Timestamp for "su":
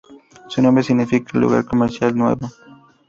0.49-0.63